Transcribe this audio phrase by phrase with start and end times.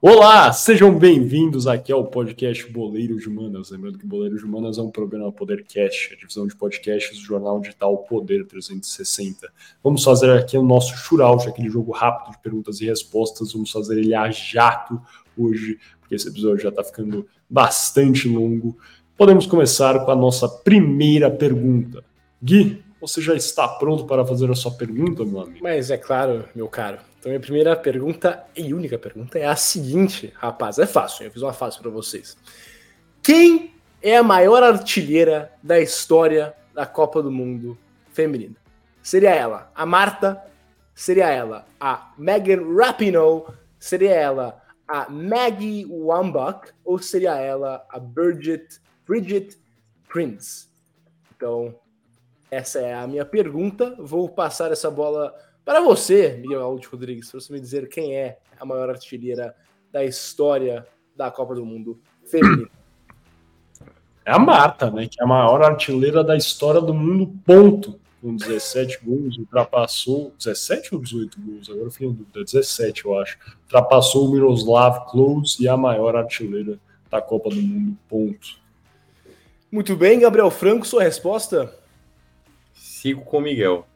[0.00, 3.70] Olá, sejam bem-vindos aqui ao podcast Boleiro de Humanas.
[3.70, 7.58] Lembrando que Boleiro de Humanas é um programa Podercast, a divisão de podcasts do jornal
[7.58, 9.52] digital Poder 360.
[9.82, 13.52] Vamos fazer aqui o nosso shootout, aquele jogo rápido de perguntas e respostas.
[13.52, 15.02] Vamos fazer ele a jato
[15.36, 18.78] hoje, porque esse episódio já está ficando bastante longo.
[19.16, 22.04] Podemos começar com a nossa primeira pergunta.
[22.40, 25.58] Gui, você já está pronto para fazer a sua pergunta, meu amigo?
[25.60, 27.07] Mas é claro, meu caro.
[27.18, 30.78] Então, minha primeira pergunta e única pergunta é a seguinte, rapaz.
[30.78, 32.36] É fácil, eu fiz uma fácil para vocês.
[33.22, 37.76] Quem é a maior artilheira da história da Copa do Mundo
[38.12, 38.56] feminina?
[39.02, 40.40] Seria ela a Marta?
[40.94, 43.44] Seria ela a Megan Rapinoe?
[43.78, 46.72] Seria ela a Maggie Wambach?
[46.84, 49.58] Ou seria ela a Bridget, Bridget
[50.08, 50.68] Prince?
[51.36, 51.74] Então,
[52.50, 53.96] essa é a minha pergunta.
[53.98, 55.34] Vou passar essa bola
[55.68, 59.54] para você, Miguel Aldo Rodrigues, para você me dizer quem é a maior artilheira
[59.92, 62.70] da história da Copa do Mundo feminina.
[64.24, 65.06] É a Marta, né?
[65.06, 68.00] Que é a maior artilheira da história do mundo, ponto.
[68.22, 70.32] Com 17 gols, ultrapassou.
[70.38, 71.68] 17 ou 18 gols?
[71.68, 72.42] Agora eu fiquei em dúvida.
[72.42, 73.38] 17, eu acho.
[73.64, 76.78] Ultrapassou o Miroslav Klose e é a maior artilheira
[77.10, 78.58] da Copa do Mundo, ponto.
[79.70, 81.70] Muito bem, Gabriel Franco, sua resposta?
[82.72, 83.86] Sigo com o Miguel.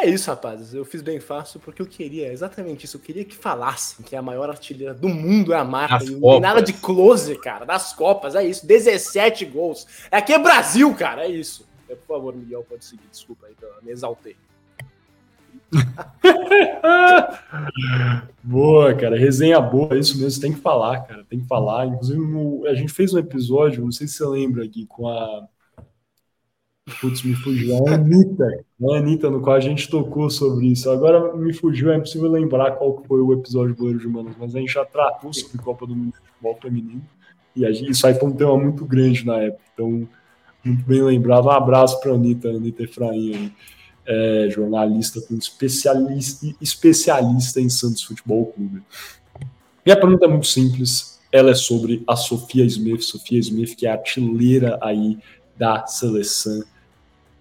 [0.00, 0.72] É isso, rapazes.
[0.72, 2.96] Eu fiz bem fácil porque eu queria exatamente isso.
[2.96, 6.02] Eu queria que falassem que a maior artilheira do mundo é a Marta.
[6.04, 7.66] e não tem nada de close, cara.
[7.66, 8.66] Das Copas, é isso.
[8.66, 9.86] 17 gols.
[10.10, 11.26] Aqui é Brasil, cara.
[11.26, 11.66] É isso.
[11.86, 13.02] É, por favor, Miguel, pode seguir.
[13.10, 14.36] Desculpa aí, eu me exaltei.
[18.42, 19.18] boa, cara.
[19.18, 20.40] Resenha boa, é isso mesmo.
[20.40, 21.26] Tem que falar, cara.
[21.28, 21.86] Tem que falar.
[21.86, 25.46] Inclusive, a gente fez um episódio, não sei se você lembra aqui, com a
[27.00, 27.86] Putz, me fugiu.
[27.86, 30.90] A Anitta, a Anitta, no qual a gente tocou sobre isso.
[30.90, 34.54] Agora me fugiu, é impossível lembrar qual foi o episódio do Goleiro de Humanos, mas
[34.54, 37.02] a gente já tratou sobre Copa do Mundo de Futebol Feminino.
[37.54, 39.62] E a isso aí foi um tema muito grande na época.
[39.74, 40.08] Então,
[40.64, 41.46] muito bem lembrado.
[41.46, 43.52] Um abraço para a Anitta, Anitta Efraim aí.
[44.06, 48.82] É, jornalista especialista, especialista em Santos Futebol Clube.
[49.84, 51.20] Minha pergunta é muito simples.
[51.30, 53.02] Ela é sobre a Sofia Smith.
[53.02, 55.18] Sofia Smith, que é artilheira aí
[55.56, 56.64] da seleção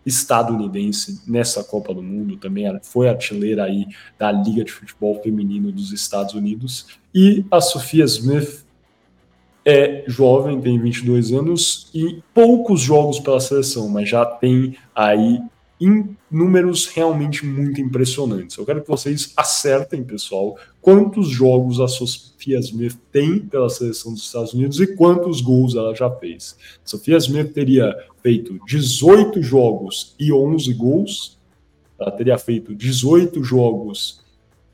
[0.10, 3.88] estadunidense nessa Copa do Mundo, também foi artilheira aí
[4.18, 6.88] da Liga de Futebol Feminino dos Estados Unidos.
[7.16, 8.66] E a Sofia Smith
[9.66, 15.40] é jovem, tem 22 anos e poucos jogos pela seleção, mas já tem aí
[15.80, 18.58] em números realmente muito impressionantes.
[18.58, 24.24] Eu quero que vocês acertem, pessoal, quantos jogos a Sofia Smith tem pela seleção dos
[24.24, 26.58] Estados Unidos e quantos gols ela já fez.
[26.84, 31.40] Sofia Smith teria feito 18 jogos e 11 gols,
[31.98, 34.22] ela teria feito 18 jogos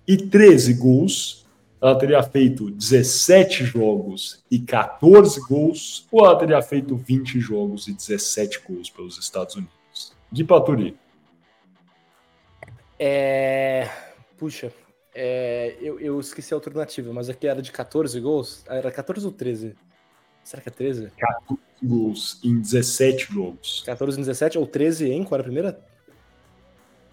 [0.08, 1.46] e 13 gols,
[1.82, 7.94] ela teria feito 17 jogos e 14 gols, ou ela teria feito 20 jogos e
[7.94, 9.75] 17 gols pelos Estados Unidos.
[10.36, 10.98] Gui Paturi.
[13.00, 13.90] É.
[14.38, 14.70] Puxa,
[15.14, 15.78] é...
[15.80, 18.66] Eu, eu, esqueci a alternativa, mas aqui era de 14 gols?
[18.68, 19.78] Era 14 ou 13?
[20.44, 21.12] Será que é 13?
[21.18, 23.82] 14 gols em 17 jogos.
[23.86, 25.24] 14 em 17 ou 13 em?
[25.24, 25.80] Qual era a primeira?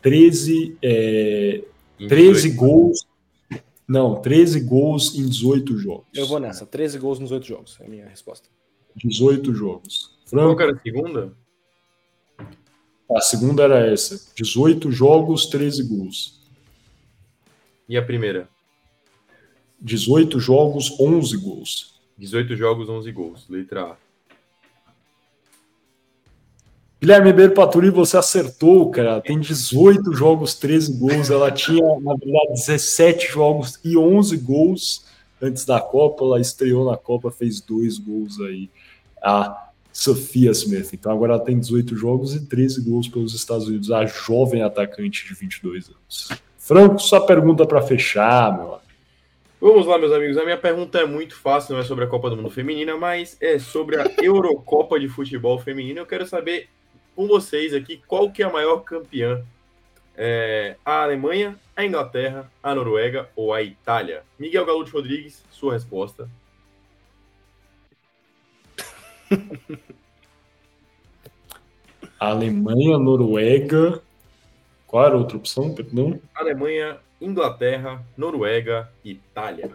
[0.00, 1.62] 13, é...
[2.08, 3.06] 13 gols.
[3.86, 6.08] Não, 13 gols em 18 jogos.
[6.12, 8.48] Eu vou nessa, 13 gols nos 18 jogos, é a minha resposta.
[8.96, 10.18] 18 jogos.
[10.26, 10.56] Franco.
[10.56, 11.41] Qual era a segunda?
[13.10, 16.40] A segunda era essa: 18 jogos, 13 gols.
[17.88, 18.48] E a primeira?
[19.80, 22.00] 18 jogos, 11 gols.
[22.16, 23.48] 18 jogos, 11 gols.
[23.48, 23.96] Letra A.
[27.00, 29.20] Guilherme Ribeiro Paturi, você acertou, cara.
[29.20, 31.30] Tem 18 jogos, 13 gols.
[31.30, 35.04] Ela tinha, na verdade, 17 jogos e 11 gols
[35.42, 36.24] antes da Copa.
[36.24, 38.70] Ela estreou na Copa, fez dois gols aí.
[39.20, 40.92] A Sophia Smith.
[40.92, 45.26] Então agora ela tem 18 jogos e 13 gols pelos Estados Unidos, a jovem atacante
[45.26, 46.28] de 22 anos.
[46.58, 48.82] Franco, sua pergunta para fechar, meu amigo.
[49.60, 50.36] Vamos lá, meus amigos.
[50.38, 53.36] A minha pergunta é muito fácil, não é sobre a Copa do Mundo Feminina, mas
[53.40, 56.00] é sobre a Eurocopa de Futebol Feminino.
[56.00, 56.68] Eu quero saber
[57.14, 59.40] com vocês aqui qual que é a maior campeã.
[60.16, 64.24] É a Alemanha, a Inglaterra, a Noruega ou a Itália?
[64.38, 66.28] Miguel Galo Rodrigues, sua resposta.
[72.18, 74.02] Alemanha, Noruega.
[74.86, 76.20] Qual era a outra opção, perdão?
[76.34, 79.70] Alemanha, Inglaterra, Noruega, Itália.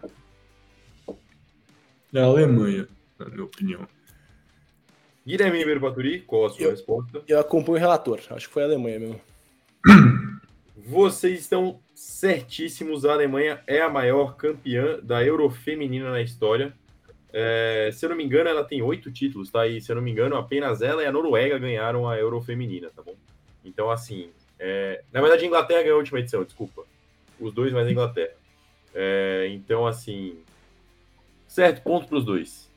[2.13, 2.87] É a Alemanha,
[3.19, 3.87] na minha opinião.
[5.25, 7.21] Guilherme Ribeiro Paturi, qual a sua eu, resposta?
[7.27, 9.21] Eu acompanho o relator, acho que foi a Alemanha mesmo.
[10.77, 13.03] Vocês estão certíssimos.
[13.03, 16.73] A Alemanha é a maior campeã da Euro feminina na história.
[17.33, 19.67] É, se eu não me engano, ela tem oito títulos, tá?
[19.67, 22.89] E se eu não me engano, apenas ela e a Noruega ganharam a Euro feminina,
[22.95, 23.15] tá bom?
[23.63, 24.29] Então, assim,
[24.59, 25.01] é...
[25.11, 26.83] na verdade, a Inglaterra ganhou a última edição, desculpa.
[27.39, 28.33] Os dois, mas a Inglaterra.
[28.95, 29.47] É...
[29.51, 30.37] Então, assim,
[31.47, 32.67] certo, ponto para os dois.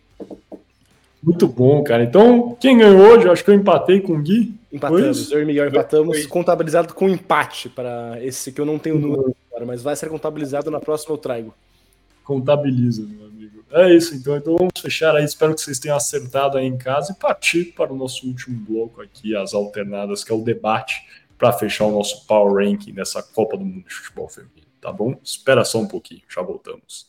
[1.23, 2.03] Muito bom, cara.
[2.03, 3.29] Então, quem ganhou hoje?
[3.29, 4.55] Acho que eu empatei com o Gui.
[4.73, 6.26] Empatamos, eu e Miguel empatamos, Foi.
[6.29, 10.70] contabilizado com empate para esse que eu não tenho número agora, mas vai ser contabilizado
[10.70, 11.53] na próxima eu trago.
[12.25, 13.30] Contabiliza, amigo.
[13.72, 14.37] É isso, então.
[14.37, 15.25] Então vamos fechar aí.
[15.25, 19.00] Espero que vocês tenham acertado aí em casa e partir para o nosso último bloco
[19.00, 21.06] aqui, as alternadas, que é o debate,
[21.38, 24.67] para fechar o nosso Power Ranking dessa Copa do Mundo de Futebol Feminino.
[24.81, 25.14] Tá bom?
[25.22, 27.08] Espera só um pouquinho, já voltamos.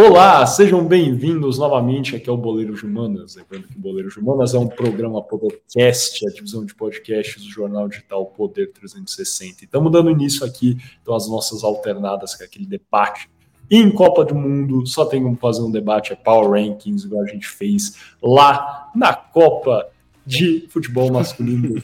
[0.00, 3.34] Olá, sejam bem-vindos novamente aqui ao Boleiro de Humanas.
[3.34, 7.50] Lembrando que o Boleiro de Humanas é um programa podcast, a divisão de podcasts do
[7.50, 9.64] jornal digital Poder 360.
[9.64, 13.28] Estamos dando início aqui então às nossas alternadas, que é aquele debate.
[13.68, 17.24] E em Copa do Mundo, só tem como fazer um debate, é Power Rankings, igual
[17.24, 19.88] a gente fez lá na Copa
[20.24, 21.74] de Futebol Masculino.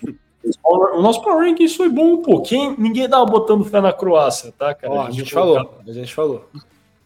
[0.62, 4.72] O nosso Power Rankings foi bom um pouquinho, ninguém tava botando fé na Croácia, tá,
[4.72, 5.02] cara?
[5.02, 6.48] a, gente falou, a gente falou.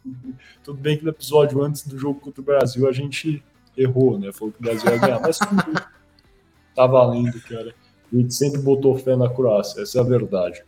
[0.63, 3.43] Tudo bem que no episódio antes do jogo contra o Brasil a gente
[3.77, 4.33] errou, né?
[4.33, 5.39] Falou que o Brasil ia ganhar, mas
[6.75, 7.75] tá valendo, cara.
[8.13, 10.63] A gente sempre botou fé na Croácia, essa é a verdade.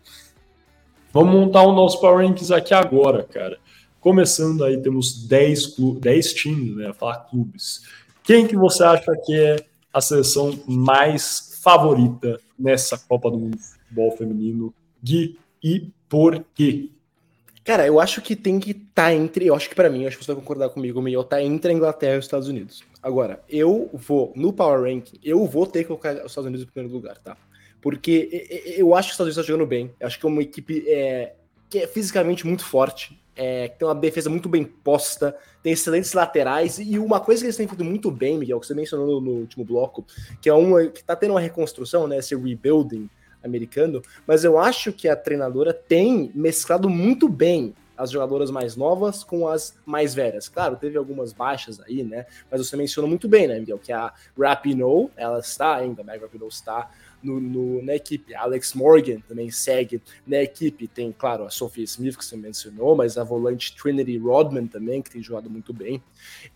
[1.12, 3.58] Vamos montar o nosso Power Rankings aqui agora, cara.
[4.00, 6.92] Começando aí, temos 10, 10 times, né?
[6.92, 7.82] Falar clubes.
[8.22, 9.56] Quem que você acha que é
[9.92, 14.72] a seleção mais favorita nessa Copa do Mundo Futebol Feminino?
[15.02, 16.90] Gui, e por quê?
[17.70, 19.46] Cara, eu acho que tem que estar tá entre.
[19.46, 21.72] Eu acho que para mim, acho que você vai concordar comigo, Miguel, tá entre a
[21.72, 22.82] Inglaterra e os Estados Unidos.
[23.00, 26.68] Agora, eu vou, no Power Ranking, eu vou ter que colocar os Estados Unidos em
[26.68, 27.36] primeiro lugar, tá?
[27.80, 29.88] Porque eu acho que os Estados Unidos tá jogando bem.
[30.00, 31.34] Eu acho que é uma equipe é,
[31.68, 36.80] que é fisicamente muito forte, é, tem uma defesa muito bem posta, tem excelentes laterais,
[36.80, 39.30] e uma coisa que eles têm feito muito bem, Miguel, que você mencionou no, no
[39.42, 40.04] último bloco,
[40.42, 42.18] que é uma que tá tendo uma reconstrução, né?
[42.18, 43.08] Esse rebuilding
[43.42, 49.22] americano, mas eu acho que a treinadora tem mesclado muito bem as jogadoras mais novas
[49.22, 50.48] com as mais velhas.
[50.48, 52.24] Claro, teve algumas baixas aí, né?
[52.50, 53.78] Mas você mencionou muito bem, né, Miguel?
[53.78, 56.14] Que a Rapinoe, ela está ainda, né?
[56.16, 56.90] A Rapinoe está
[57.22, 58.34] no, no, na equipe.
[58.34, 60.88] A Alex Morgan também segue na equipe.
[60.88, 65.10] Tem, claro, a Sophie Smith, que você mencionou, mas a volante Trinity Rodman também, que
[65.10, 66.02] tem jogado muito bem.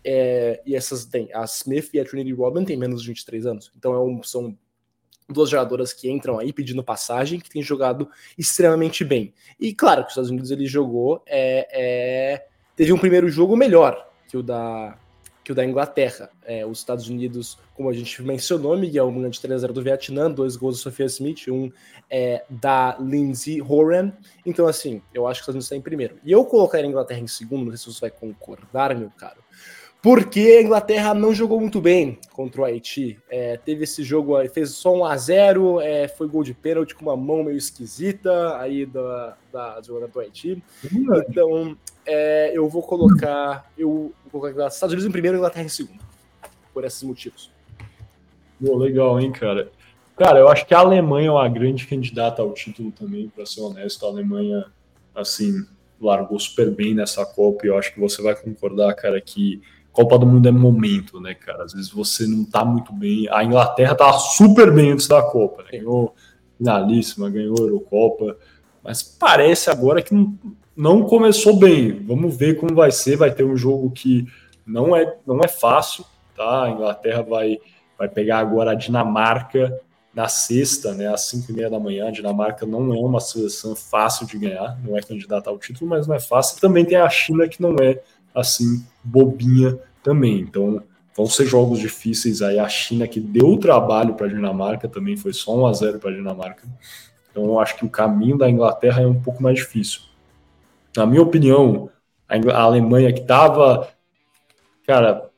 [0.03, 3.71] É, e essas tem, a Smith e a Trinity Rodman têm menos de 23 anos.
[3.77, 4.57] Então é um, são
[5.27, 9.33] duas jogadoras que entram aí pedindo passagem, que tem jogado extremamente bem.
[9.59, 12.45] E claro que os Estados Unidos ele jogou, é, é,
[12.75, 14.97] teve um primeiro jogo melhor que o da,
[15.43, 16.29] que o da Inglaterra.
[16.45, 20.55] É, os Estados Unidos, como a gente mencionou, Miguel, um de 3x0 do Vietnã, dois
[20.55, 21.71] gols da Sofia Smith, um
[22.09, 24.11] é, da Lindsay Horan.
[24.45, 26.17] Então, assim, eu acho que os Estados Unidos está em primeiro.
[26.23, 29.43] E eu colocaria a Inglaterra em segundo, não sei se você vai concordar, meu caro
[30.05, 33.19] porque a Inglaterra não jogou muito bem contra o Haiti.
[33.27, 37.05] É, teve esse jogo, fez só 1 a 0 é, foi gol de pênalti com
[37.05, 40.63] uma mão meio esquisita aí da, da jogadora do Haiti.
[41.27, 41.75] Então,
[42.05, 46.03] é, eu vou colocar, eu vou colocar Estados Unidos em primeiro e Inglaterra em segundo,
[46.71, 47.49] por esses motivos.
[48.63, 49.71] Pô, legal, hein, cara.
[50.15, 53.61] Cara, eu acho que a Alemanha é uma grande candidata ao título também, para ser
[53.61, 54.05] honesto.
[54.05, 54.67] A Alemanha,
[55.15, 55.65] assim,
[55.99, 59.63] largou super bem nessa Copa e eu acho que você vai concordar, cara, que
[59.95, 61.63] Copa do Mundo é momento, né, cara?
[61.63, 63.29] Às vezes você não tá muito bem.
[63.31, 65.79] A Inglaterra tava super bem antes da Copa, né?
[65.79, 66.13] ganhou
[66.57, 68.37] finalíssima, ganhou a Eurocopa,
[68.83, 70.13] mas parece agora que
[70.75, 72.03] não começou bem.
[72.05, 73.15] Vamos ver como vai ser.
[73.15, 74.27] Vai ter um jogo que
[74.67, 76.03] não é, não é fácil,
[76.35, 76.63] tá?
[76.63, 77.57] A Inglaterra vai,
[77.97, 79.79] vai pegar agora a Dinamarca
[80.13, 82.07] na sexta, né, às 5 e meia da manhã.
[82.07, 86.05] A Dinamarca não é uma seleção fácil de ganhar, não é candidata ao título, mas
[86.07, 86.59] não é fácil.
[86.59, 88.01] Também tem a China que não é
[88.35, 90.39] assim bobinha também.
[90.39, 90.83] Então,
[91.15, 92.59] vão ser jogos difíceis aí.
[92.59, 96.11] A China que deu trabalho para a Dinamarca também foi só 1 a 0 para
[96.11, 96.67] a Dinamarca.
[97.31, 100.01] Então, eu acho que o caminho da Inglaterra é um pouco mais difícil.
[100.95, 101.89] Na minha opinião,
[102.27, 103.89] a Alemanha que estava,
[104.85, 105.29] cara,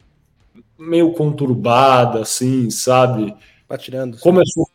[0.77, 3.36] meio conturbada, assim, sabe?
[3.68, 4.18] Patirando.
[4.20, 4.68] Começou.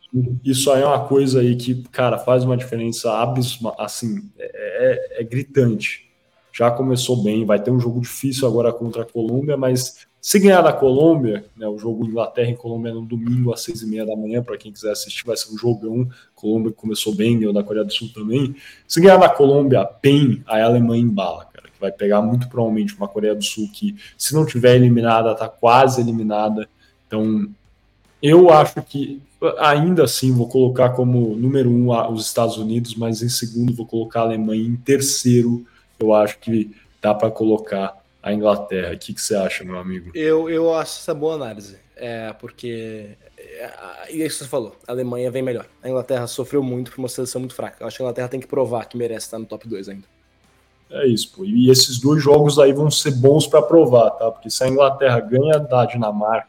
[0.43, 5.21] Isso aí é uma coisa aí que, cara, faz uma diferença abismal, assim, é, é,
[5.21, 6.12] é gritante
[6.53, 10.61] já começou bem, vai ter um jogo difícil agora contra a Colômbia, mas se ganhar
[10.61, 14.15] da Colômbia, né, o jogo Inglaterra e Colômbia no domingo às seis e meia da
[14.15, 16.07] manhã, para quem quiser assistir, vai ser um jogão.
[16.35, 18.55] Colômbia começou bem, ganhou da Coreia do Sul também.
[18.87, 23.07] Se ganhar da Colômbia bem, a Alemanha embala, cara, que vai pegar muito provavelmente uma
[23.07, 26.69] Coreia do Sul que, se não tiver eliminada, tá quase eliminada.
[27.07, 27.49] Então,
[28.21, 29.21] eu acho que
[29.57, 34.21] ainda assim vou colocar como número um os Estados Unidos, mas em segundo vou colocar
[34.21, 35.65] a Alemanha, em terceiro
[35.99, 38.93] eu acho que dá para colocar a Inglaterra.
[38.93, 40.11] O que, que, você acha, meu amigo?
[40.15, 44.75] Eu, eu acho essa boa análise, é, porque é, e é isso que você falou,
[44.87, 45.65] a Alemanha vem melhor.
[45.81, 47.77] A Inglaterra sofreu muito por uma seleção muito fraca.
[47.81, 50.05] Eu acho que a Inglaterra tem que provar que merece estar no top 2 ainda.
[50.89, 51.43] É isso, pô.
[51.43, 54.31] E esses dois jogos aí vão ser bons para provar, tá?
[54.31, 56.47] Porque se a Inglaterra ganha da Dinamarca,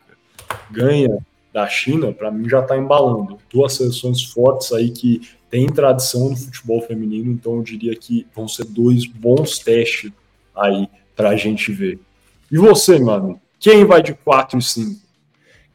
[0.71, 1.19] ganha
[1.53, 3.39] da China, para mim já está embalando.
[3.53, 5.23] Duas seleções fortes aí que
[5.55, 10.11] têm tradição no futebol feminino, então eu diria que vão ser dois bons testes
[10.53, 12.01] aí para a gente ver.
[12.51, 13.41] E você, mano?
[13.61, 15.01] Quem vai de 4 e 5?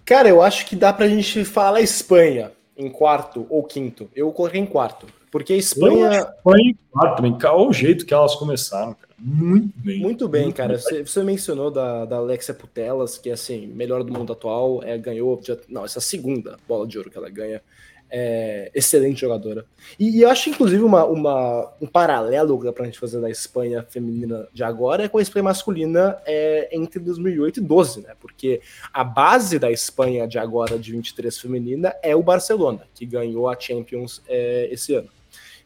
[0.04, 4.10] Cara, eu acho que dá para a gente falar Espanha em quarto ou quinto.
[4.14, 5.08] Eu coloquei em quarto.
[5.32, 6.10] Porque a Espanha.
[6.10, 7.38] Espanha em quarto também.
[7.56, 9.14] O jeito que elas começaram, cara.
[9.18, 10.02] Muito bem.
[10.02, 10.74] Muito bem, muito cara.
[10.74, 10.82] Bem.
[10.82, 14.98] Você, você, mencionou da, da Alexia Putelas, que é assim, melhor do mundo atual, é,
[14.98, 15.40] ganhou.
[15.42, 17.62] Já, não, essa é a segunda bola de ouro que ela ganha.
[18.12, 19.66] É, excelente jogadora.
[20.00, 23.86] E, e, eu acho, inclusive, uma, uma, um paralelo para a gente fazer da Espanha
[23.88, 28.16] feminina de agora é com a Espanha masculina é, entre 2008 e 12, né?
[28.20, 28.62] Porque
[28.92, 33.60] a base da Espanha de agora, de 23 feminina, é o Barcelona, que ganhou a
[33.60, 35.10] Champions é, esse ano.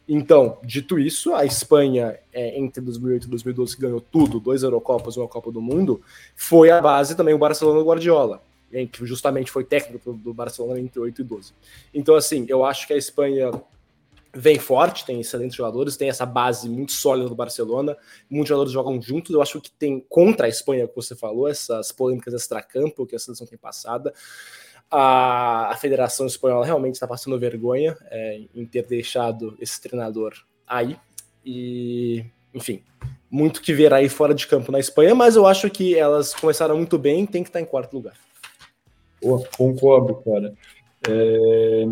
[0.06, 5.26] Então, dito isso, a Espanha, é, entre 2008 e 2012, ganhou tudo, dois Eurocopas uma
[5.26, 6.02] Copa do Mundo,
[6.36, 8.42] foi a base também o Barcelona Guardiola,
[8.90, 11.52] que justamente foi técnico do Barcelona entre 8 e 12.
[11.92, 13.50] Então, assim, eu acho que a Espanha
[14.34, 17.96] vem forte, tem excelentes jogadores, tem essa base muito sólida do Barcelona,
[18.28, 21.92] muitos jogadores jogam juntos, eu acho que tem contra a Espanha, que você falou, essas
[21.92, 24.12] polêmicas extracampo que a seleção tem passada,
[24.90, 30.34] a, a Federação Espanhola realmente está passando vergonha é, em ter deixado esse treinador
[30.66, 30.96] aí.
[31.44, 32.82] E, enfim,
[33.30, 36.76] muito que ver aí fora de campo na Espanha, mas eu acho que elas começaram
[36.76, 38.14] muito bem tem que estar em quarto lugar.
[39.24, 40.52] Pô, concordo, cara.
[41.08, 41.86] É...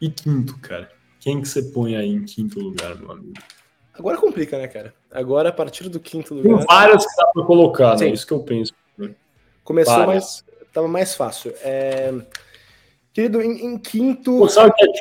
[0.00, 0.90] E quinto, cara?
[1.20, 3.34] Quem que você põe aí em quinto lugar, meu amigo?
[3.92, 4.94] Agora complica, né, cara?
[5.10, 6.56] Agora, a partir do quinto lugar.
[6.56, 8.08] Tem várias que dá pra colocar, né?
[8.08, 8.72] Isso que eu penso.
[8.96, 9.14] Né?
[9.62, 10.06] Começou várias.
[10.06, 11.52] mais tava mais fácil.
[11.62, 12.10] É...
[13.12, 14.38] Querido, em, em quinto.
[14.38, 14.92] Pô, sabe que é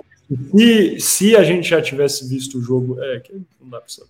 [0.52, 4.10] se, se a gente já tivesse visto o jogo, é que não dá para saber.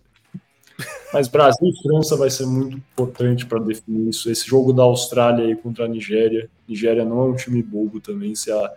[1.14, 4.30] Mas Brasil e França vai ser muito importante para definir isso.
[4.30, 6.50] Esse jogo da Austrália aí contra a Nigéria.
[6.68, 8.36] Nigéria não é um time bobo também.
[8.36, 8.74] Se a,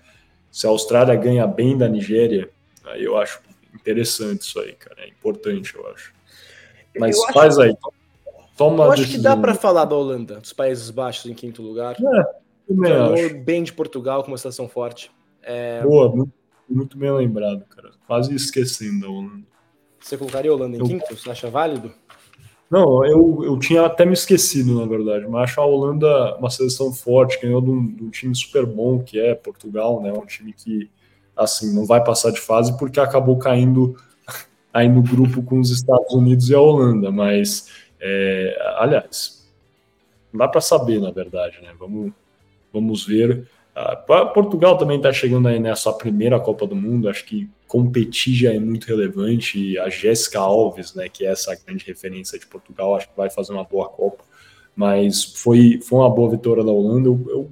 [0.50, 2.48] se a Austrália ganha bem da Nigéria,
[2.86, 3.40] aí eu acho
[3.74, 5.02] interessante isso aí, cara.
[5.02, 6.14] É importante, eu acho.
[6.98, 7.68] Mas eu faz acho...
[7.68, 7.76] aí.
[8.56, 11.96] Toma eu acho que dá para falar da Holanda, dos Países Baixos em quinto lugar.
[11.98, 15.10] É, Ganhou bem de Portugal com uma situação forte.
[15.42, 15.82] É...
[15.82, 16.32] Boa, muito,
[16.68, 17.90] muito, bem lembrado, cara.
[18.06, 19.46] Quase esquecendo a Holanda.
[20.00, 20.86] Você colocaria a Holanda em eu...
[20.86, 21.16] quinto?
[21.16, 21.92] Você acha válido?
[22.72, 26.90] Não, eu, eu tinha até me esquecido, na verdade, mas acho a Holanda uma seleção
[26.90, 30.10] forte, ganhou de um, de um time super bom, que é Portugal, né?
[30.10, 30.90] Um time que,
[31.36, 33.94] assim, não vai passar de fase porque acabou caindo
[34.72, 37.68] aí no grupo com os Estados Unidos e a Holanda, mas,
[38.00, 39.46] é, aliás,
[40.32, 41.74] não dá para saber, na verdade, né?
[41.78, 42.10] Vamos,
[42.72, 43.46] Vamos ver.
[43.74, 48.52] Uh, Portugal também está chegando aí nessa primeira Copa do Mundo, acho que competir já
[48.52, 49.78] é muito relevante.
[49.78, 53.52] A Jéssica Alves, né, que é essa grande referência de Portugal, acho que vai fazer
[53.52, 54.24] uma boa Copa.
[54.76, 57.08] Mas foi, foi uma boa vitória da Holanda.
[57.08, 57.50] Eu, eu,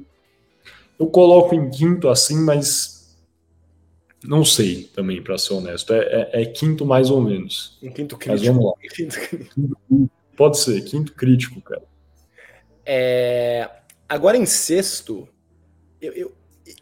[0.98, 3.18] eu coloco em quinto assim, mas
[4.22, 5.92] não sei também, para ser honesto.
[5.92, 5.98] É,
[6.32, 7.78] é, é, quinto mais ou menos.
[7.82, 8.46] Um quinto crítico.
[8.46, 8.72] Mas vamos lá.
[8.94, 11.82] Quinto, pode ser, quinto crítico, cara.
[12.84, 13.68] É,
[14.10, 15.28] Agora em sexto,
[16.00, 16.32] eu, eu,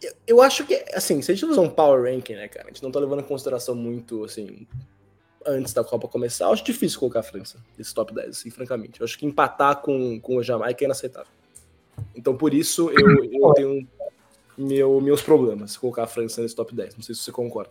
[0.02, 2.68] eu, eu, acho que, assim, se a gente usar um power ranking, né, cara, a
[2.68, 4.66] gente não tá levando em consideração muito, assim,
[5.46, 9.00] antes da Copa começar, eu acho difícil colocar a França nesse top 10, assim, francamente.
[9.00, 11.32] Eu acho que empatar com, com o Jamaica é inaceitável.
[12.14, 13.88] Então, por isso, eu, eu tenho
[14.56, 16.96] meu, meus problemas colocar a França nesse top 10.
[16.96, 17.70] Não sei se você concorda.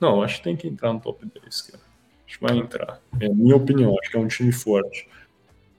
[0.00, 1.82] Não, acho que tem que entrar no top 10, cara.
[2.26, 3.00] Acho que vai entrar.
[3.20, 5.08] É a minha opinião, acho que é um time forte.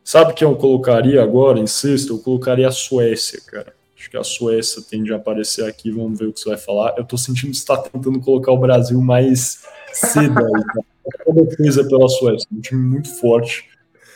[0.04, 2.14] Sabe quem eu colocaria agora em sexto?
[2.14, 3.76] Eu colocaria a Suécia, cara.
[3.98, 6.94] Acho que a Suécia tende a aparecer aqui, vamos ver o que você vai falar.
[6.98, 9.64] Eu tô sentindo que você está tentando colocar o Brasil mais
[9.94, 10.86] cedo aí, cara.
[11.30, 13.66] A defesa pela Suécia, um time muito forte.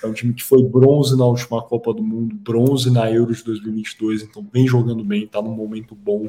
[0.03, 3.43] É um time que foi bronze na última Copa do Mundo, bronze na Euro de
[3.43, 6.27] 2022, então vem jogando bem, tá num momento bom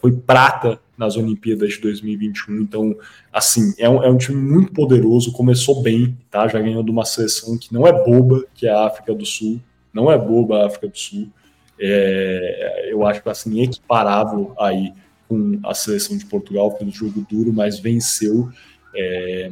[0.00, 2.62] foi prata nas Olimpíadas de 2021.
[2.62, 2.96] Então,
[3.32, 5.32] assim, é um, é um, time muito poderoso.
[5.32, 6.48] Começou bem, tá?
[6.48, 9.60] Já ganhou de uma seleção que não é boba, que é a África do Sul.
[9.92, 11.28] Não é boba a África do Sul.
[11.80, 14.92] É, eu acho que assim, equiparável aí
[15.28, 18.50] com a seleção de Portugal, pelo jogo duro, mas venceu.
[18.94, 19.50] É,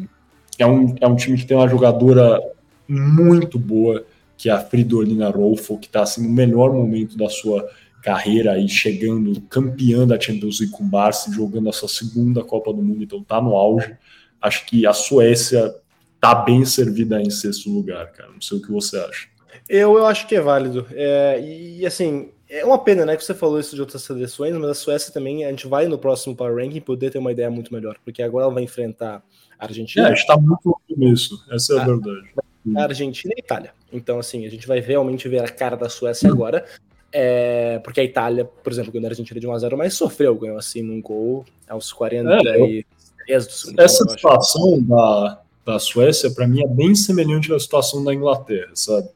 [0.58, 2.42] é, um, é um time que tem uma jogadora
[2.86, 4.04] muito boa,
[4.36, 7.68] que é a Fridolina Rolfo, que está assim, no melhor momento da sua
[8.02, 12.82] carreira aí chegando campeã da Champions League com o Barça, jogando essa segunda Copa do
[12.82, 13.96] Mundo, então tá no auge.
[14.40, 15.74] Acho que a Suécia
[16.20, 18.30] tá bem servida em sexto lugar, cara.
[18.32, 19.28] Não sei o que você acha.
[19.68, 20.86] Eu, eu acho que é válido.
[20.92, 24.70] É, e assim, é uma pena, né, que você falou isso de outras seleções, mas
[24.70, 27.72] a Suécia também, a gente vai no próximo Power Ranking poder ter uma ideia muito
[27.72, 29.22] melhor, porque agora ela vai enfrentar
[29.58, 30.08] a Argentina.
[30.08, 32.28] É, está muito começo, essa é a, a verdade.
[32.76, 33.72] A Argentina e a Itália.
[33.92, 36.64] Então, assim, a gente vai realmente ver a cara da Suécia agora.
[37.10, 40.82] É, porque a Itália, por exemplo, ganhou a Argentina de 1x0, mas sofreu, ganhou assim
[40.82, 42.84] num gol aos 43
[43.28, 43.80] é, do segundo.
[43.80, 48.70] Essa tempo, situação da, da Suécia, para mim, é bem semelhante à situação da Inglaterra,
[48.74, 49.08] sabe?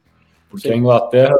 [0.53, 0.75] Porque Sim.
[0.75, 1.35] a Inglaterra,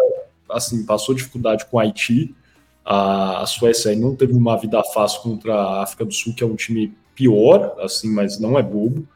[0.51, 2.35] assim, passou dificuldade com o Haiti,
[2.83, 6.43] a, a Suécia aí não teve uma vida fácil contra a África do Sul, que
[6.43, 9.07] é um time pior, assim, mas não é bobo.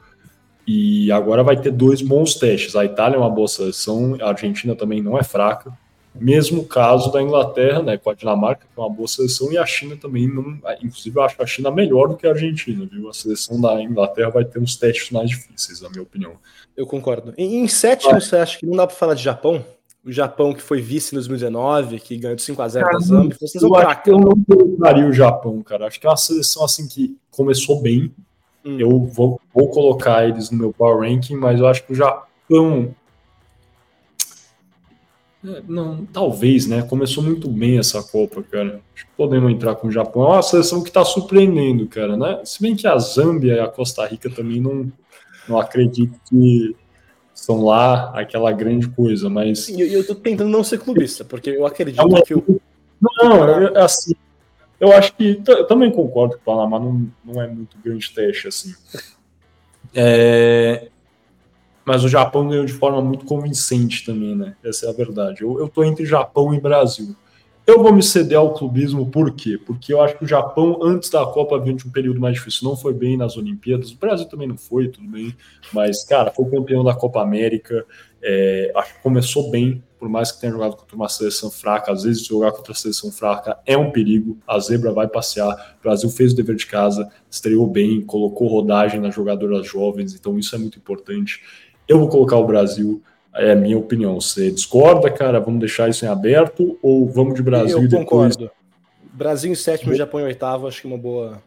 [0.67, 2.77] E agora vai ter dois bons testes.
[2.77, 5.73] A Itália é uma boa seleção, a Argentina também não é fraca.
[6.15, 9.65] Mesmo caso da Inglaterra, né, com a Dinamarca, que é uma boa seleção, e a
[9.65, 10.59] China também não.
[10.83, 13.09] Inclusive, eu acho a China melhor do que a Argentina, viu?
[13.09, 16.33] A seleção da Inglaterra vai ter uns testes mais difíceis, na minha opinião.
[16.77, 17.33] Eu concordo.
[17.39, 18.21] Em, em sétimo, ah.
[18.21, 19.65] você acha que não dá para falar de Japão?
[20.07, 23.37] O Japão que foi vice em 2019, que ganhou de 5 a 0 da Zambia.
[23.41, 25.89] Vocês eu acho que eu não colocaria o Japão, cara.
[25.89, 28.15] Acho que é uma seleção assim que começou bem.
[28.65, 28.79] Hum.
[28.79, 32.95] Eu vou, vou colocar eles no meu power ranking, mas eu acho que o Japão
[35.47, 36.83] é, não, talvez, né?
[36.83, 38.81] Começou muito bem essa Copa, cara.
[38.95, 40.25] Acho que podemos entrar com o Japão.
[40.25, 42.41] É uma seleção que está surpreendendo, cara, né?
[42.45, 44.91] Se bem que a Zâmbia e a Costa Rica também não,
[45.49, 46.75] não acredito que
[47.47, 49.69] são lá aquela grande coisa, mas.
[49.69, 52.61] E eu, eu tô tentando não ser clubista, porque eu acredito é que o.
[53.01, 54.17] Não, eu, assim,
[54.81, 55.41] eu acho que.
[55.47, 58.75] Eu também concordo que o Panamá não, não é muito grande teste, assim.
[59.95, 60.89] É,
[61.85, 64.57] mas o Japão ganhou de forma muito convincente também, né?
[64.65, 65.43] Essa é a verdade.
[65.43, 67.15] Eu, eu tô entre Japão e Brasil.
[67.67, 69.59] Eu vou me ceder ao clubismo, por quê?
[69.59, 72.69] Porque eu acho que o Japão, antes da Copa, vinha de um período mais difícil.
[72.69, 75.35] Não foi bem nas Olimpíadas, o Brasil também não foi, tudo bem.
[75.73, 77.85] Mas, cara, foi campeão da Copa América.
[78.23, 81.91] É, acho que começou bem, por mais que tenha jogado contra uma seleção fraca.
[81.91, 84.39] Às vezes, jogar contra a seleção fraca é um perigo.
[84.47, 85.77] A zebra vai passear.
[85.81, 90.39] O Brasil fez o dever de casa, estreou bem, colocou rodagem nas jogadoras jovens, então
[90.39, 91.43] isso é muito importante.
[91.89, 93.03] Eu vou colocar o Brasil,
[93.37, 94.21] é a minha opinião.
[94.21, 95.41] Você discorda, cara?
[95.41, 98.37] Vamos deixar isso em aberto ou vamos de Brasil eu e depois...
[98.37, 98.51] concordo.
[99.13, 101.43] Brasil em sétimo, e Japão em oitavo, acho que uma boa.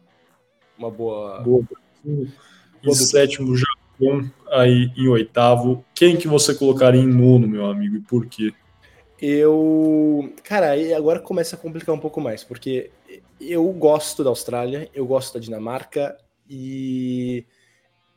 [0.78, 1.40] Uma boa.
[1.42, 1.64] boa.
[2.84, 5.86] Em sétimo, Japão aí em oitavo.
[5.94, 8.52] Quem que você colocaria em nono, meu amigo, e por quê?
[9.22, 10.34] Eu.
[10.44, 12.90] Cara, aí agora começa a complicar um pouco mais, porque
[13.40, 16.18] eu gosto da Austrália, eu gosto da Dinamarca
[16.50, 17.46] e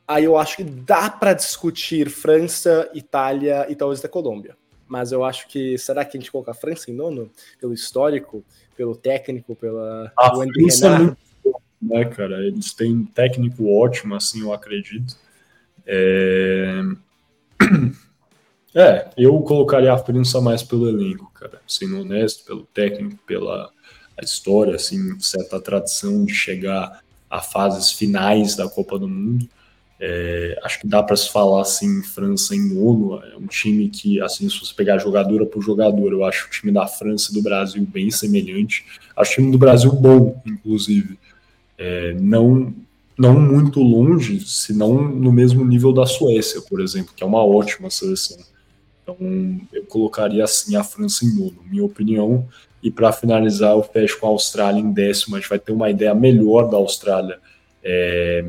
[0.06, 4.56] Aí eu acho que dá para discutir França, Itália e talvez até Colômbia.
[4.86, 8.44] Mas eu acho que será que a gente coloca a França em nono pelo histórico,
[8.76, 12.44] pelo técnico, pela a França é muito bom, né, cara?
[12.44, 15.16] Eles têm um técnico ótimo, assim, eu acredito.
[15.86, 16.82] É...
[18.74, 21.62] é, eu colocaria a França mais pelo elenco, cara.
[21.66, 23.70] Sendo honesto, pelo técnico, pela
[24.20, 29.48] história, assim, certa tradição de chegar a fases finais da Copa do Mundo.
[30.04, 34.20] É, acho que dá para se falar assim, França em nono, é um time que,
[34.20, 37.40] assim, se você pegar jogadora por jogador, eu acho o time da França e do
[37.40, 38.84] Brasil bem semelhante.
[39.16, 41.16] Acho o time do Brasil bom, inclusive.
[41.78, 42.74] É, não,
[43.16, 47.44] não muito longe, se não no mesmo nível da Suécia, por exemplo, que é uma
[47.44, 48.38] ótima seleção.
[49.04, 49.16] Então,
[49.72, 52.48] eu colocaria assim a França em nono, minha opinião.
[52.82, 55.36] E para finalizar, eu fecho com a Austrália em décimo.
[55.36, 57.38] A gente vai ter uma ideia melhor da Austrália.
[57.84, 58.46] É,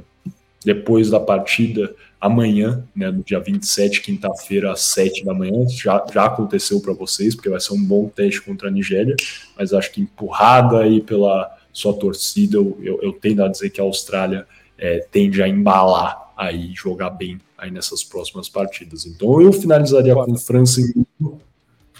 [0.64, 5.68] depois da partida amanhã, né, no dia 27, quinta-feira, às 7 da manhã.
[5.68, 9.16] Já, já aconteceu para vocês, porque vai ser um bom teste contra a Nigéria,
[9.58, 13.82] mas acho que empurrada aí pela sua torcida, eu, eu, eu tendo a dizer que
[13.82, 14.48] a Austrália
[14.78, 19.06] é, tende a embalar aí, jogar bem aí nessas próximas partidas.
[19.06, 21.06] Então eu finalizaria com França em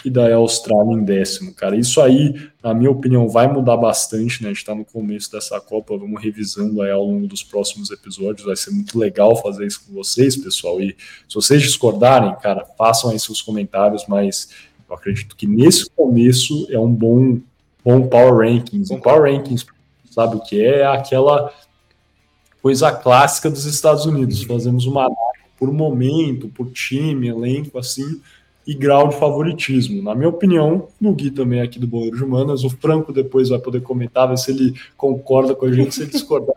[0.06, 1.78] e daí a Austrália em décimo, cara.
[1.78, 4.50] Isso aí, na minha opinião, vai mudar bastante, né?
[4.50, 8.46] A gente está no começo dessa Copa, vamos revisando aí ao longo dos próximos episódios.
[8.46, 10.82] Vai ser muito legal fazer isso com vocês, pessoal.
[10.82, 10.96] E
[11.28, 14.50] se vocês discordarem, cara, façam aí seus comentários, mas
[14.90, 17.40] eu acredito que nesse começo é um bom,
[17.84, 18.94] bom Power Rankings.
[18.94, 19.66] O Power Rankings,
[20.12, 20.80] sabe o que é?
[20.80, 21.54] É aquela
[22.62, 24.44] coisa clássica dos Estados Unidos.
[24.44, 25.10] Fazemos uma
[25.58, 28.22] por momento, por time, elenco, assim
[28.66, 30.02] e grau de favoritismo.
[30.02, 33.60] Na minha opinião, no Gui também aqui do Boleiro de Humanas, o Franco depois vai
[33.60, 36.56] poder comentar, ver se ele concorda com a gente, se ele discordar,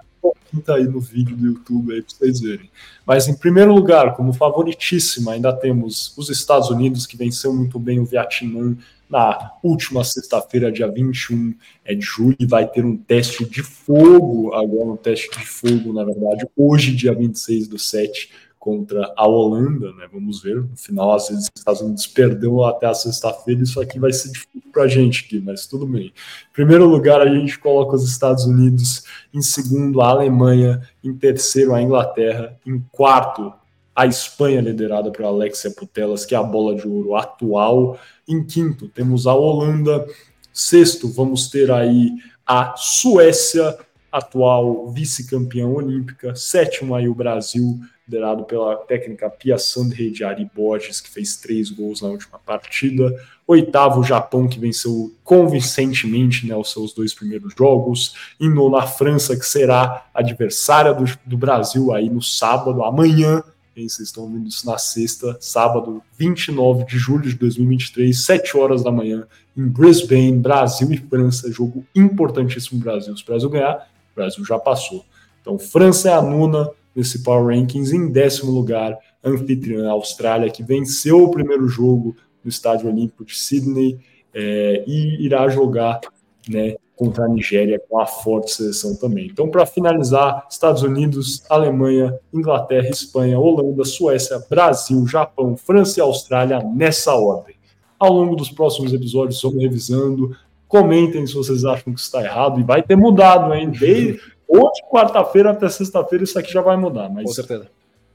[0.65, 2.71] tá aí no vídeo do YouTube aí para vocês verem.
[3.05, 7.99] Mas em primeiro lugar, como favoritíssima, ainda temos os Estados Unidos, que venceu muito bem
[8.01, 8.77] o Vietnã
[9.09, 14.53] na última sexta-feira, dia 21 é de julho, e vai ter um teste de fogo,
[14.53, 18.31] agora um teste de fogo, na verdade, hoje, dia 26 do 7,
[18.67, 20.09] contra a Holanda, né?
[20.13, 20.57] Vamos ver.
[20.57, 23.63] No final, às vezes, os Estados Unidos perdeu até a sexta-feira.
[23.63, 26.07] Isso aqui vai ser difícil para a gente aqui, mas tudo bem.
[26.07, 29.05] Em primeiro lugar, a gente coloca os Estados Unidos.
[29.33, 30.83] Em segundo, a Alemanha.
[31.05, 32.59] Em terceiro, a Inglaterra.
[32.67, 33.55] Em quarto,
[33.95, 37.97] a Espanha, liderada por Alexia Putelas, que é a bola de ouro atual.
[38.27, 40.05] Em quinto, temos a Holanda.
[40.53, 42.11] Sexto, vamos ter aí
[42.45, 43.79] a Suécia,
[44.17, 46.35] atual vice-campeã olímpica.
[46.35, 52.09] Sétimo, aí o Brasil liderado pela técnica Pia Sandhediari Borges, que fez três gols na
[52.09, 53.13] última partida.
[53.47, 58.15] Oitavo, o Japão, que venceu convincentemente né, os seus dois primeiros jogos.
[58.41, 63.43] E nono, a França, que será adversária do, do Brasil aí no sábado, amanhã.
[63.75, 68.91] Vocês estão vendo isso na sexta, sábado, 29 de julho de 2023, 7 horas da
[68.91, 71.53] manhã, em Brisbane, Brasil e França.
[71.53, 73.15] Jogo importantíssimo Brasil.
[73.15, 75.05] Se o Brasil ganhar, Brasil já passou.
[75.41, 77.95] Então, França é a nona, nesse Power Rankings.
[77.95, 83.99] Em décimo lugar, anfitriã Austrália, que venceu o primeiro jogo no Estádio Olímpico de Sydney
[84.33, 86.01] é, e irá jogar
[86.49, 89.27] né, contra a Nigéria com a forte seleção também.
[89.27, 96.61] Então, para finalizar, Estados Unidos, Alemanha, Inglaterra, Espanha, Holanda, Suécia, Brasil, Japão, França e Austrália
[96.63, 97.55] nessa ordem.
[97.99, 100.37] Ao longo dos próximos episódios, vamos revisando.
[100.69, 103.71] Comentem se vocês acham que está errado e vai ter mudado, hein?
[103.71, 107.09] Desde, Hoje, quarta-feira até sexta-feira, isso aqui já vai mudar.
[107.09, 107.69] Mas Com certeza.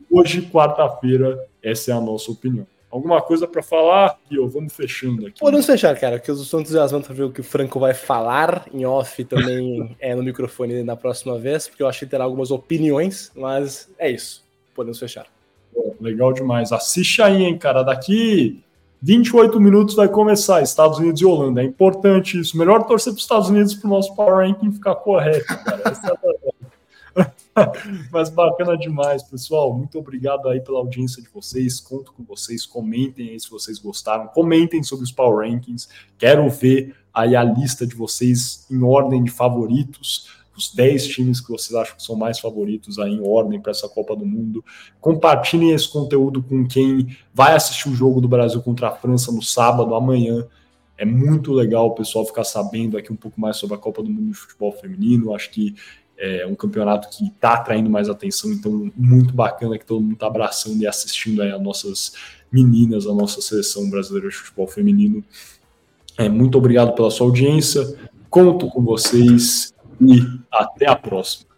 [0.09, 2.65] Hoje, quarta-feira, essa é a nossa opinião.
[2.89, 4.17] Alguma coisa para falar?
[4.29, 5.39] E eu vamos fechando aqui.
[5.39, 8.65] Podemos fechar, cara, que eu estou entusiasmado para ver o que o Franco vai falar
[8.73, 12.51] em off também é no microfone na próxima vez, porque eu acho que terá algumas
[12.51, 14.43] opiniões, mas é isso.
[14.75, 15.25] Podemos fechar.
[15.99, 16.71] legal demais.
[16.73, 17.83] Assiste aí, hein, cara.
[17.83, 18.61] Daqui
[19.01, 21.61] 28 minutos vai começar, Estados Unidos e Holanda.
[21.61, 22.55] É importante isso.
[22.55, 25.81] Melhor torcer para os Estados Unidos para o nosso power ranking ficar correto, cara.
[25.85, 26.61] É
[28.11, 29.73] Mas bacana demais, pessoal.
[29.73, 31.79] Muito obrigado aí pela audiência de vocês.
[31.79, 32.65] Conto com vocês.
[32.65, 34.27] Comentem aí se vocês gostaram.
[34.27, 35.89] Comentem sobre os Power Rankings.
[36.17, 41.51] Quero ver aí a lista de vocês em ordem de favoritos os 10 times que
[41.51, 44.63] vocês acham que são mais favoritos aí em ordem para essa Copa do Mundo.
[44.99, 49.41] Compartilhem esse conteúdo com quem vai assistir o jogo do Brasil contra a França no
[49.41, 50.47] sábado, amanhã.
[50.97, 54.09] É muito legal o pessoal ficar sabendo aqui um pouco mais sobre a Copa do
[54.09, 55.33] Mundo de Futebol Feminino.
[55.33, 55.75] Acho que
[56.21, 60.27] é um campeonato que está atraindo mais atenção, então muito bacana que todo mundo está
[60.27, 62.13] abraçando e assistindo aí as nossas
[62.51, 65.23] meninas, a nossa seleção brasileira de futebol feminino.
[66.19, 67.97] É, muito obrigado pela sua audiência.
[68.29, 71.50] Conto com vocês e até a próxima.